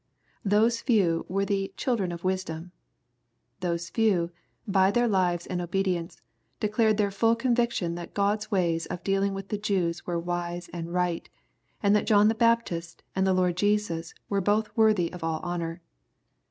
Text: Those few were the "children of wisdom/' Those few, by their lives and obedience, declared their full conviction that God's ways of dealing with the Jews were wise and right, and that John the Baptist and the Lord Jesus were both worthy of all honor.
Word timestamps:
Those 0.43 0.81
few 0.81 1.27
were 1.29 1.45
the 1.45 1.71
"children 1.77 2.11
of 2.11 2.23
wisdom/' 2.23 2.71
Those 3.59 3.91
few, 3.91 4.31
by 4.67 4.89
their 4.89 5.07
lives 5.07 5.45
and 5.45 5.61
obedience, 5.61 6.23
declared 6.59 6.97
their 6.97 7.11
full 7.11 7.35
conviction 7.35 7.93
that 7.93 8.15
God's 8.15 8.49
ways 8.49 8.87
of 8.87 9.03
dealing 9.03 9.35
with 9.35 9.49
the 9.49 9.59
Jews 9.59 10.03
were 10.07 10.17
wise 10.17 10.69
and 10.73 10.91
right, 10.91 11.29
and 11.83 11.95
that 11.95 12.07
John 12.07 12.29
the 12.29 12.33
Baptist 12.33 13.03
and 13.15 13.27
the 13.27 13.33
Lord 13.35 13.55
Jesus 13.55 14.15
were 14.27 14.41
both 14.41 14.75
worthy 14.75 15.13
of 15.13 15.23
all 15.23 15.39
honor. 15.43 15.83